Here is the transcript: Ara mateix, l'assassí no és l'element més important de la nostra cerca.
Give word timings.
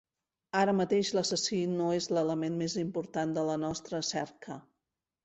Ara 0.59 0.73
mateix, 0.77 1.11
l'assassí 1.17 1.59
no 1.73 1.89
és 1.97 2.07
l'element 2.19 2.55
més 2.63 2.77
important 2.85 3.37
de 3.37 3.45
la 3.51 3.59
nostra 3.65 4.01
cerca. 4.09 4.57